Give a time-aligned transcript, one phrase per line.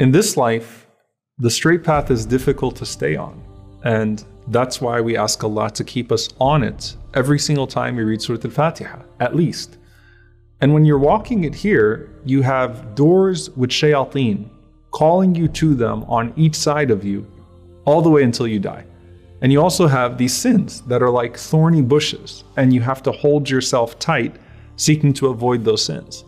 [0.00, 0.88] In this life,
[1.38, 3.40] the straight path is difficult to stay on.
[3.84, 8.02] And that's why we ask Allah to keep us on it every single time we
[8.02, 9.78] read Surah Al Fatiha, at least.
[10.60, 14.48] And when you're walking it here, you have doors with shayateen
[14.90, 17.24] calling you to them on each side of you
[17.84, 18.84] all the way until you die.
[19.42, 23.12] And you also have these sins that are like thorny bushes, and you have to
[23.12, 24.34] hold yourself tight,
[24.74, 26.24] seeking to avoid those sins.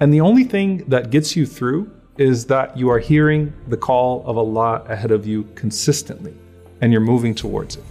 [0.00, 4.24] And the only thing that gets you through is that you are hearing the call
[4.26, 6.34] of Allah ahead of you consistently
[6.80, 7.84] and you're moving towards it.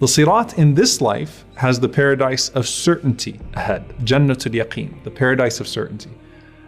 [0.00, 5.60] The Sirat in this life has the paradise of certainty ahead, Jannatul Yaqeen, the paradise
[5.60, 6.10] of certainty.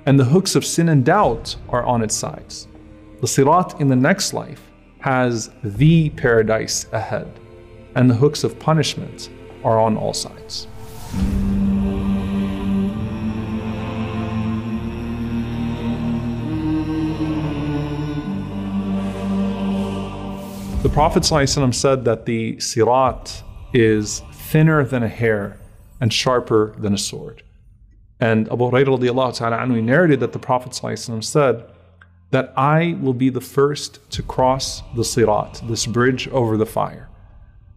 [0.06, 2.68] And the hooks of sin and doubt are on its sides.
[3.20, 4.62] The Sirat in the next life
[5.00, 7.28] has the paradise ahead,
[7.96, 9.28] and the hooks of punishment
[9.64, 10.68] are on all sides.
[20.96, 23.42] Prophet ﷺ said that the sirat
[23.74, 25.58] is thinner than a hair
[26.00, 27.42] and sharper than a sword.
[28.18, 31.66] And Abu Hurairah ta'ala narrated that the Prophet ﷺ said
[32.30, 37.10] that I will be the first to cross the sirat, this bridge over the fire.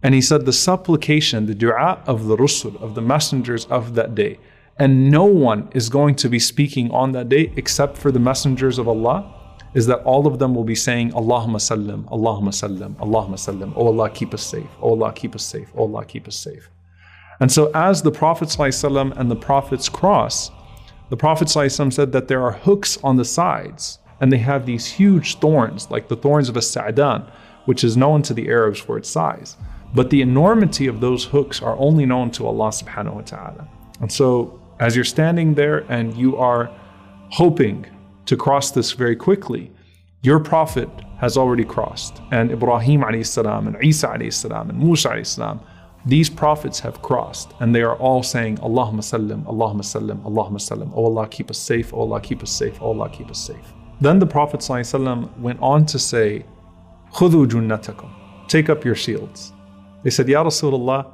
[0.02, 4.14] And he said the supplication, the dua of the Rusul, of the messengers of that
[4.14, 4.38] day,
[4.78, 8.78] and no one is going to be speaking on that day except for the messengers
[8.78, 9.39] of Allah
[9.74, 13.72] is that all of them will be saying, Allahumma sallim, Allahumma sallim, Allahumma sallim.
[13.76, 14.68] Oh Allah, keep us safe.
[14.82, 15.70] Oh Allah, keep us safe.
[15.76, 16.68] Oh Allah, keep us safe.
[17.38, 20.50] And so, as the Prophet ﷺ and the Prophets cross,
[21.08, 24.86] the Prophet ﷺ said that there are hooks on the sides, and they have these
[24.86, 27.30] huge thorns, like the thorns of a sa'dan,
[27.64, 29.56] which is known to the Arabs for its size.
[29.94, 33.68] But the enormity of those hooks are only known to Allah subhanahu wa ta'ala.
[34.00, 36.70] And so, as you're standing there and you are
[37.30, 37.86] hoping
[38.30, 39.72] to cross this very quickly.
[40.22, 45.58] Your prophet has already crossed, and Ibrahim salam, and Isa salam, and Musa salam,
[46.06, 50.92] these prophets have crossed, and they are all saying, Allahumma sallim, Allahumma sallim, Allahumma sallim.
[50.94, 53.66] Oh Allah, keep us safe, oh Allah, keep us safe, oh Allah, keep us safe.
[54.00, 56.44] Then the Prophet ﷺ went on to say,
[57.14, 58.10] Khudu junnatakum,
[58.46, 59.52] take up your shields.
[60.04, 61.10] They said, Ya Rasulullah,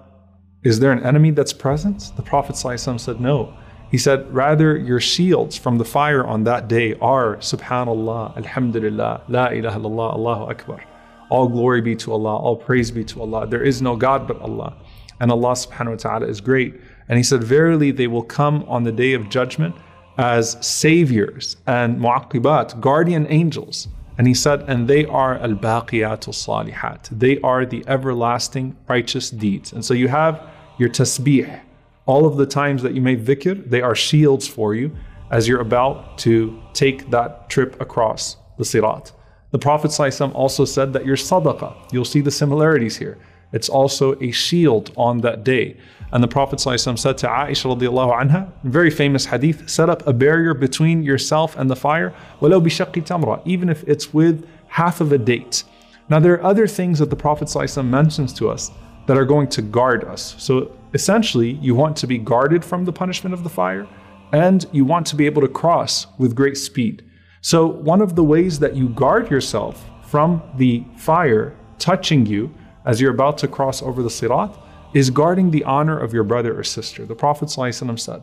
[0.65, 2.13] is there an enemy that's present?
[2.17, 3.57] The Prophet ﷺ said, No.
[3.91, 9.47] He said, Rather, your shields from the fire on that day are Subhanallah, Alhamdulillah, La
[9.49, 10.85] ilaha illallah, Allahu Akbar.
[11.31, 13.47] All glory be to Allah, all praise be to Allah.
[13.47, 14.77] There is no God but Allah.
[15.21, 16.75] And Allah subhanahu wa ta'ala is great.
[17.09, 19.75] And he said, Verily, they will come on the day of judgment
[20.19, 23.89] as saviors and mu'aqibat, guardian angels.
[24.19, 27.09] And he said, and they are al baqiyatul salihat.
[27.11, 29.73] They are the everlasting righteous deeds.
[29.73, 30.41] And so you have
[30.79, 31.61] your tasbih,
[32.06, 34.96] all of the times that you make dhikr, they are shields for you
[35.30, 39.12] as you're about to take that trip across the sirat.
[39.52, 43.18] The Prophet ﷺ also said that your sadaqah, you'll see the similarities here.
[43.54, 45.78] It's also a shield on that day.
[46.14, 50.14] And the Prophet ﷺ said to Aisha radiallahu anha, very famous hadith, set up a
[50.14, 55.12] barrier between yourself and the fire, walau bishaqi tamra, even if it's with half of
[55.12, 55.64] a date.
[56.10, 58.72] Now there are other things that the Prophet ﷺ mentions to us
[59.08, 60.36] that are going to guard us.
[60.38, 63.87] So essentially, you want to be guarded from the punishment of the fire,
[64.33, 67.05] and you want to be able to cross with great speed.
[67.41, 72.53] So, one of the ways that you guard yourself from the fire touching you
[72.85, 74.57] as you're about to cross over the sirat
[74.95, 77.05] is guarding the honor of your brother or sister.
[77.05, 78.23] The Prophet ﷺ said,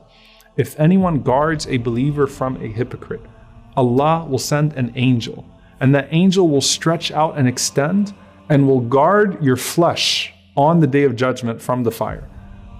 [0.58, 3.22] If anyone guards a believer from a hypocrite,
[3.76, 5.46] Allah will send an angel,
[5.80, 8.14] and that angel will stretch out and extend
[8.50, 12.30] and will guard your flesh on the day of judgment from the fire.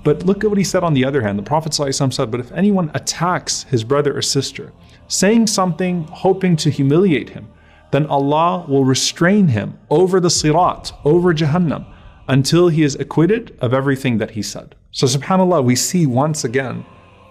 [0.04, 1.40] But look at what he said on the other hand.
[1.40, 4.74] The Prophet ﷺ said, But if anyone attacks his brother or sister,
[5.08, 7.48] saying something hoping to humiliate him,
[7.92, 11.86] then Allah will restrain him over the sirat, over Jahannam,
[12.28, 14.76] until he is acquitted of everything that he said.
[14.92, 16.86] So, subhanAllah, we see once again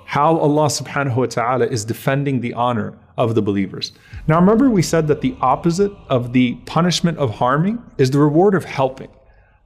[0.06, 3.92] how Allah subhanahu wa ta'ala is defending the honor of the believers.
[4.26, 8.54] Now, remember, we said that the opposite of the punishment of harming is the reward
[8.54, 9.08] of helping.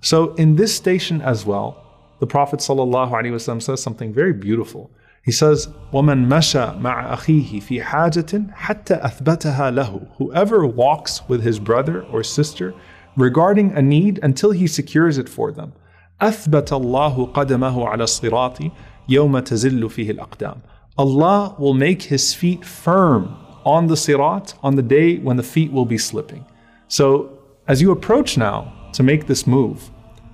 [0.01, 1.86] So, in this station as well,
[2.20, 4.92] the Prophet ﷺ says something very beautiful.
[5.24, 11.60] He says, وَمَنْ مَشَى مَعَ أَخِيهِ فِي حَاجَةٍ حَتَّى أَثْبَتَهَا لَهُ Whoever walks with his
[11.60, 12.74] brother or sister
[13.16, 15.74] regarding a need until he secures it for them.
[16.22, 18.72] أثبت الله قدمه على الصراط
[19.10, 20.62] يوم تزل فيه الأقدام.
[20.98, 25.72] Allah will make his feet firm on the sirat on the day when the feet
[25.72, 26.46] will be slipping.
[26.88, 27.38] So,
[27.68, 29.90] as you approach now to make this move,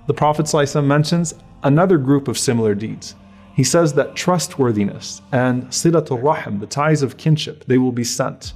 [0.06, 3.15] the Prophet ﷺ mentions another group of similar deeds.
[3.55, 8.53] He says that trustworthiness and silatul rahim, the ties of kinship, they will be sent.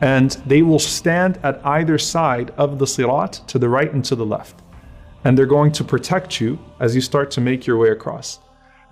[0.00, 4.14] and they will stand at either side of the sirat to the right and to
[4.14, 4.62] the left.
[5.24, 8.38] And they're going to protect you as you start to make your way across.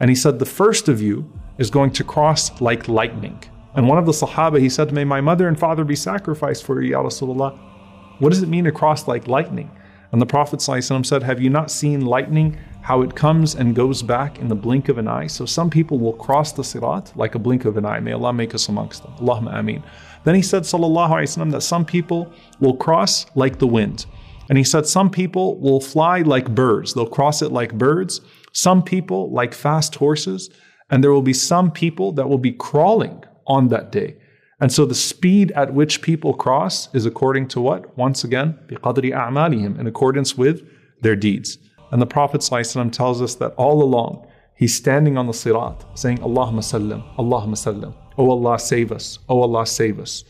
[0.01, 3.43] And he said, The first of you is going to cross like lightning.
[3.75, 6.83] And one of the Sahaba, he said, May my mother and father be sacrificed for
[6.83, 7.57] you, Ya Rasulullah.
[8.19, 9.71] What does it mean to cross like lightning?
[10.13, 14.40] And the Prophet said, Have you not seen lightning, how it comes and goes back
[14.40, 15.28] in the blink of an eye?
[15.28, 18.00] So some people will cross the sirat like a blink of an eye.
[18.00, 19.14] May Allah make us amongst them.
[19.20, 19.84] Allahumma ameen.
[20.24, 24.06] Then he said, Sallallahu Alaihi Wasallam, that some people will cross like the wind.
[24.50, 26.94] And he said, Some people will fly like birds.
[26.94, 28.22] They'll cross it like birds.
[28.52, 30.50] Some people like fast horses.
[30.90, 34.18] And there will be some people that will be crawling on that day.
[34.60, 37.98] And so the speed at which people cross is according to what?
[37.98, 40.68] Once again, بِقَدْرِ أَعْمَالِهِمْ, in accordance with
[41.02, 41.58] their deeds.
[41.91, 46.19] And the Prophet ﷺ tells us that all along, he's standing on the sirat saying,
[46.19, 47.95] Allahumma sallam, Allahumma sallam.
[48.19, 49.19] Oh Allah, save us.
[49.29, 50.25] Oh Allah, save us.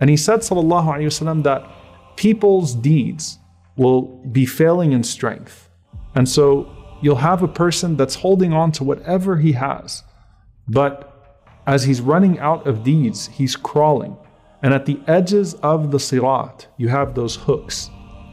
[0.00, 1.64] And he said, Sallallahu Wasallam, that
[2.16, 3.38] people's deeds
[3.76, 5.68] will be failing in strength.
[6.14, 6.70] And so
[7.02, 10.02] you'll have a person that's holding on to whatever he has.
[10.68, 11.12] But
[11.66, 14.16] as he's running out of deeds, he's crawling.
[14.62, 17.90] And at the edges of the sirat, you have those hooks.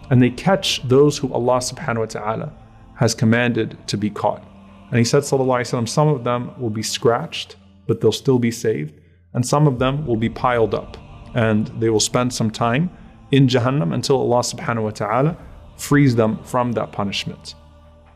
[0.09, 2.53] And they catch those who Allah subhanahu wa ta'ala
[2.95, 4.43] has commanded to be caught.
[4.89, 7.55] And he said, Sallallahu Alaihi Wasallam, some of them will be scratched
[7.87, 8.99] but they'll still be saved.
[9.33, 10.97] And some of them will be piled up
[11.35, 12.91] and they will spend some time
[13.31, 15.37] in Jahannam until Allah subhanahu wa ta'ala
[15.75, 17.55] frees them from that punishment.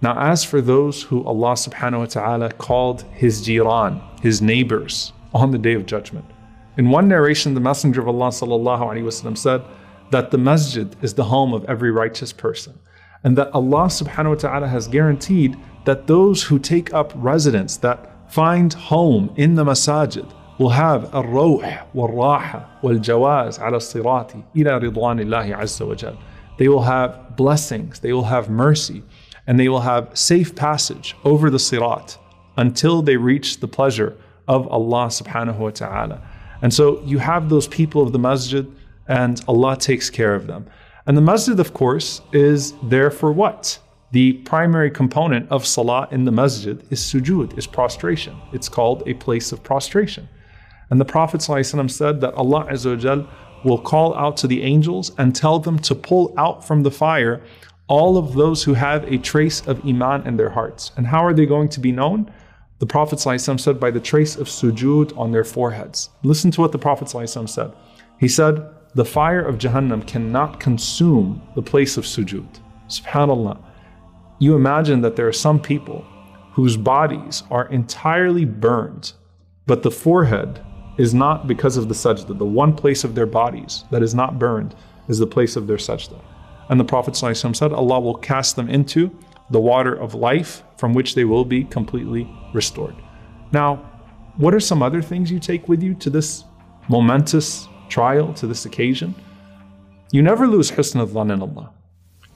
[0.02, 5.50] Now, as for those who Allah subhanahu wa ta'ala called his jiran, his neighbors, on
[5.50, 6.26] the day of judgment.
[6.78, 9.64] In one narration, the Messenger of Allah sallallahu wasallam said
[10.12, 12.78] that the masjid is the home of every righteous person,
[13.25, 18.31] and that Allah subhanahu wa ta'ala has guaranteed that those who take up residence, that
[18.33, 25.57] find home in the masajid will have الروح والراحة والجواز على الصراط إلى رضوان الله
[25.57, 26.17] عز وجل.
[26.59, 29.03] They will have blessings, they will have mercy,
[29.47, 32.19] and they will have safe passage over the sirat
[32.57, 34.17] until they reach the pleasure
[34.47, 36.23] of Allah subhanahu wa ta'ala.
[36.61, 38.71] And so you have those people of the masjid
[39.09, 40.67] and Allah takes care of them.
[41.07, 43.79] And the masjid, of course, is there for what?
[44.13, 48.37] the primary component of salah in the masjid is sujood, is prostration.
[48.53, 50.29] It's called a place of prostration.
[50.91, 53.27] And the Prophet ﷺ said that Allah Azza
[53.65, 57.43] will call out to the angels and tell them to pull out from the fire
[57.89, 60.93] all of those who have a trace of iman in their hearts.
[60.99, 62.31] And how are they going to be known?
[62.81, 66.11] The Prophet ﷺ said by the trace of sujood on their foreheads.
[66.23, 67.73] Listen to what the Prophet ﷺ said.
[68.21, 68.63] He said,
[68.98, 72.50] the fire of Jahannam cannot consume the place of sujood.
[72.90, 73.64] Subhanallah
[74.40, 76.04] you imagine that there are some people
[76.54, 79.14] whose bodies are entirely burned,
[79.68, 80.64] but the forehead
[80.98, 82.36] is not because of the sajda.
[82.40, 84.74] The one place of their bodies that is not burned
[85.08, 86.20] is the place of their sajda.
[86.70, 89.16] And the Prophet said, Allah will cast them into
[89.52, 92.96] the water of life from which they will be completely restored.
[93.52, 93.76] Now,
[94.38, 96.46] what are some other things you take with you to this
[96.90, 99.16] momentous trial, to this occasion?
[100.12, 101.72] You never lose husn al in Allah.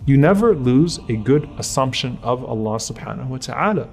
[0.05, 3.87] You never lose a good assumption of Allah subhanahu wa ta'ala.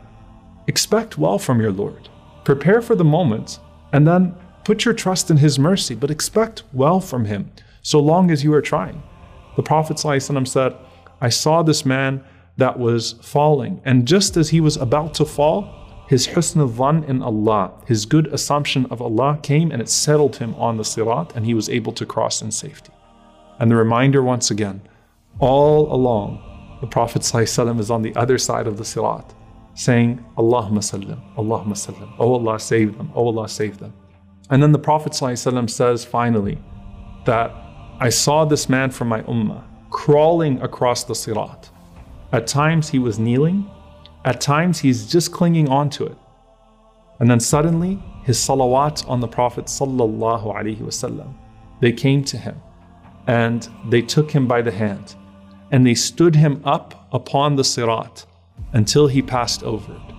[0.66, 2.08] Expect well from your Lord.
[2.44, 3.58] Prepare for the moment
[3.92, 4.34] and then
[4.64, 7.50] put your trust in His mercy, but expect well from Him
[7.82, 9.02] so long as you are trying.
[9.56, 10.76] The Prophet said,
[11.20, 12.24] I saw this man
[12.58, 15.72] that was falling, and just as he was about to fall,
[16.08, 20.54] his husn al in Allah, his good assumption of Allah came and it settled him
[20.54, 22.92] on the sirat, and he was able to cross in safety.
[23.58, 24.80] And the reminder once again
[25.38, 26.42] all along,
[26.80, 29.34] the Prophet ﷺ is on the other side of the sirat,
[29.74, 32.10] saying, Allahumma sallim, Allahumma sallim.
[32.18, 33.12] Oh Allah, save them.
[33.14, 33.92] Oh Allah, save them.
[34.48, 36.58] And then the Prophet ﷺ says finally
[37.26, 37.52] that
[38.00, 41.68] I saw this man from my ummah crawling across the sirat.
[42.32, 43.68] At times he was kneeling,
[44.24, 46.16] at times he's just clinging onto it.
[47.20, 51.34] And then suddenly his salawat on the Prophet wasallam,
[51.80, 52.60] they came to him
[53.26, 55.14] and they took him by the hand
[55.70, 58.26] and they stood him up upon the sirat
[58.72, 60.14] until he passed over it.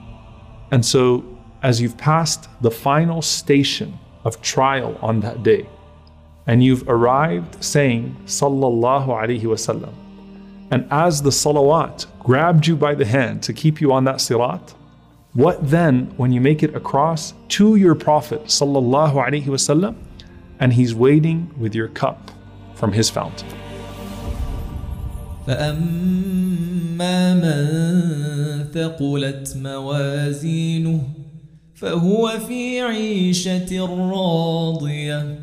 [0.72, 1.24] And so,
[1.62, 5.68] as you've passed the final station of trial on that day,
[6.48, 9.94] and you've arrived saying, Sallallahu Alaihi Wasallam,
[10.71, 14.75] and as the salawat grabbed you by the hand to keep you on that sirat,
[15.35, 19.97] what then when you make it across to your Prophet Sallallahu Alaihi Wasallam,
[20.61, 22.31] and he's waiting with your cup
[22.75, 23.49] from his fountain?
[25.47, 31.01] فأما من ثقلت موازينه
[31.75, 35.39] فهو في عيشة راضية